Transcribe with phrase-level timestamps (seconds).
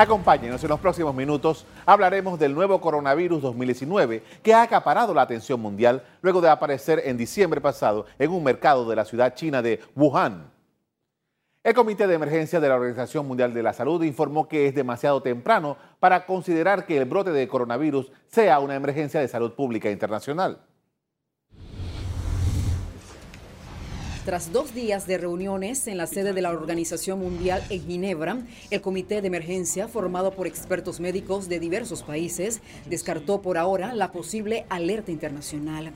[0.00, 1.66] Acompáñenos en los próximos minutos.
[1.84, 7.18] Hablaremos del nuevo coronavirus 2019 que ha acaparado la atención mundial luego de aparecer en
[7.18, 10.50] diciembre pasado en un mercado de la ciudad china de Wuhan.
[11.62, 15.20] El Comité de Emergencia de la Organización Mundial de la Salud informó que es demasiado
[15.20, 20.62] temprano para considerar que el brote de coronavirus sea una emergencia de salud pública internacional.
[24.24, 28.38] Tras dos días de reuniones en la sede de la Organización Mundial en Ginebra,
[28.70, 34.12] el Comité de Emergencia, formado por expertos médicos de diversos países, descartó por ahora la
[34.12, 35.94] posible alerta internacional.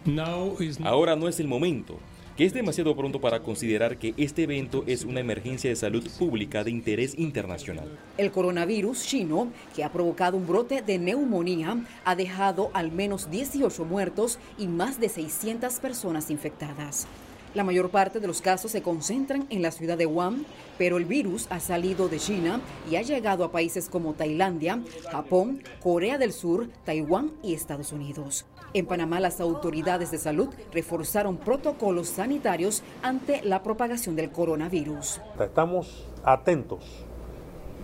[0.85, 1.99] Ahora no es el momento
[2.37, 6.65] que es demasiado pronto para considerar que este evento es una emergencia de salud pública
[6.65, 7.97] de interés internacional.
[8.19, 13.85] El coronavirus chino, que ha provocado un brote de neumonía, ha dejado al menos 18
[13.85, 17.07] muertos y más de 600 personas infectadas.
[17.55, 20.45] La mayor parte de los casos se concentran en la ciudad de Wuhan,
[20.77, 24.83] pero el virus ha salido de China y ha llegado a países como Tailandia,
[25.13, 28.45] Japón, Corea del Sur, Taiwán y Estados Unidos.
[28.73, 35.21] En Panamá, las autoridades de salud reforzaron protocolos sanitarios ante la propagación del coronavirus.
[35.39, 37.05] Estamos atentos.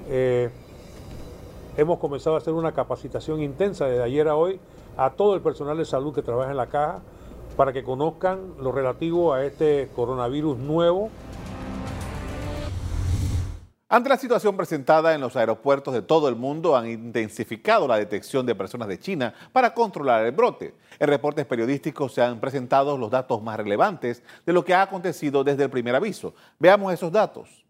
[0.08, 0.50] Eh,
[1.76, 4.58] hemos comenzado a hacer una capacitación intensa desde ayer a hoy
[4.96, 7.02] a todo el personal de salud que trabaja en la caja
[7.60, 11.10] para que conozcan lo relativo a este coronavirus nuevo.
[13.86, 18.46] Ante la situación presentada en los aeropuertos de todo el mundo, han intensificado la detección
[18.46, 20.72] de personas de China para controlar el brote.
[20.98, 25.44] En reportes periodísticos se han presentado los datos más relevantes de lo que ha acontecido
[25.44, 26.32] desde el primer aviso.
[26.58, 27.66] Veamos esos datos.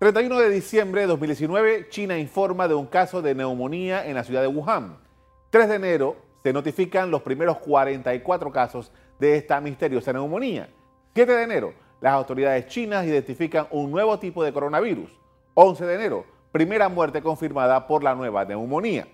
[0.00, 4.40] 31 de diciembre de 2019, China informa de un caso de neumonía en la ciudad
[4.40, 4.98] de Wuhan.
[5.50, 10.68] 3 de enero, se notifican los primeros 44 casos de esta misteriosa neumonía.
[11.14, 15.10] 7 de enero, las autoridades chinas identifican un nuevo tipo de coronavirus.
[15.54, 19.06] 11 de enero, primera muerte confirmada por la nueva neumonía.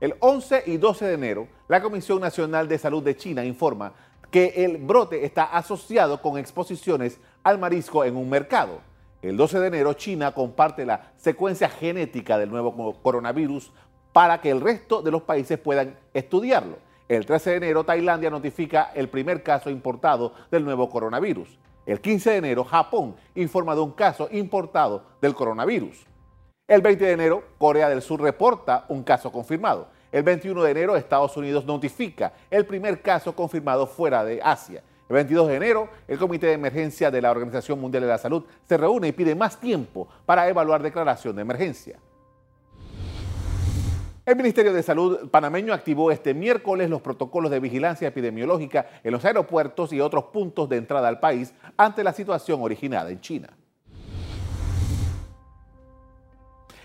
[0.00, 3.92] El 11 y 12 de enero, la Comisión Nacional de Salud de China informa
[4.30, 8.80] que el brote está asociado con exposiciones al marisco en un mercado.
[9.22, 13.72] El 12 de enero, China comparte la secuencia genética del nuevo coronavirus
[14.16, 16.78] para que el resto de los países puedan estudiarlo.
[17.06, 21.58] El 13 de enero, Tailandia notifica el primer caso importado del nuevo coronavirus.
[21.84, 26.06] El 15 de enero, Japón informa de un caso importado del coronavirus.
[26.66, 29.88] El 20 de enero, Corea del Sur reporta un caso confirmado.
[30.10, 34.82] El 21 de enero, Estados Unidos notifica el primer caso confirmado fuera de Asia.
[35.10, 38.44] El 22 de enero, el Comité de Emergencia de la Organización Mundial de la Salud
[38.66, 41.98] se reúne y pide más tiempo para evaluar declaración de emergencia.
[44.26, 49.24] El Ministerio de Salud panameño activó este miércoles los protocolos de vigilancia epidemiológica en los
[49.24, 53.56] aeropuertos y otros puntos de entrada al país ante la situación originada en China.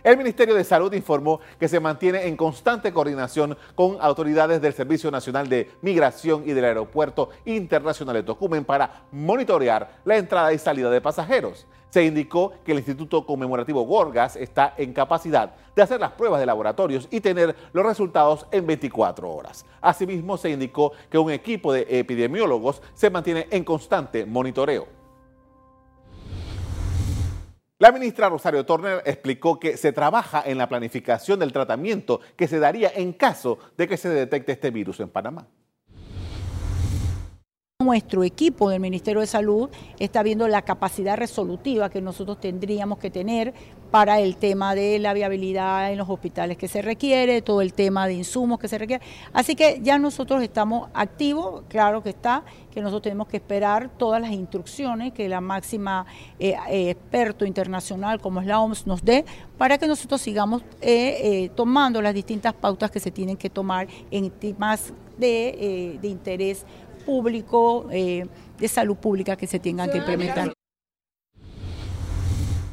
[0.03, 5.11] El Ministerio de Salud informó que se mantiene en constante coordinación con autoridades del Servicio
[5.11, 10.89] Nacional de Migración y del Aeropuerto Internacional de Tocumen para monitorear la entrada y salida
[10.89, 16.13] de pasajeros se indicó que el Instituto Conmemorativo Gorgas está en capacidad de hacer las
[16.13, 19.65] pruebas de laboratorios y tener los resultados en 24 horas.
[19.81, 25.00] Asimismo, se indicó que un equipo de epidemiólogos se mantiene en constante monitoreo.
[27.81, 32.59] La ministra Rosario Turner explicó que se trabaja en la planificación del tratamiento que se
[32.59, 35.47] daría en caso de que se detecte este virus en Panamá.
[37.83, 43.09] Nuestro equipo del Ministerio de Salud está viendo la capacidad resolutiva que nosotros tendríamos que
[43.09, 43.55] tener
[43.89, 48.05] para el tema de la viabilidad en los hospitales que se requiere, todo el tema
[48.05, 49.03] de insumos que se requiere.
[49.33, 54.21] Así que ya nosotros estamos activos, claro que está, que nosotros tenemos que esperar todas
[54.21, 56.05] las instrucciones que la máxima
[56.39, 59.25] eh, eh, experto internacional como es la OMS nos dé
[59.57, 64.29] para que nosotros sigamos eh, tomando las distintas pautas que se tienen que tomar en
[64.29, 66.65] temas de, de interés
[67.11, 68.25] público, eh,
[68.57, 70.53] de salud pública que se tengan que implementar.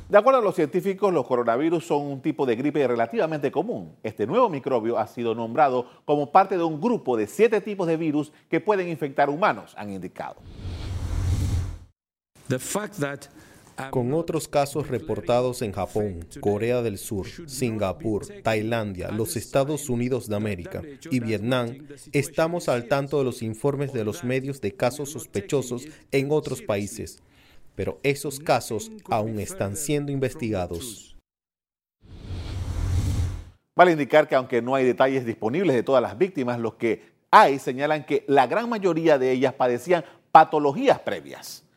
[0.09, 3.97] De acuerdo a los científicos, los coronavirus son un tipo de gripe relativamente común.
[4.05, 7.97] Este nuevo microbio ha sido nombrado como parte de un grupo de siete tipos de
[7.97, 10.37] virus que pueden infectar humanos, han indicado.
[12.49, 13.27] The fact that
[13.91, 20.37] con otros casos reportados en Japón, Corea del Sur, Singapur, Tailandia, los Estados Unidos de
[20.37, 25.87] América y Vietnam, estamos al tanto de los informes de los medios de casos sospechosos
[26.11, 27.23] en otros países,
[27.75, 31.17] pero esos casos aún están siendo investigados.
[33.77, 37.61] Vale indicar que aunque no hay detalles disponibles de todas las víctimas, los que hay
[37.61, 41.68] señalan que la gran mayoría de ellas padecían patologías previas.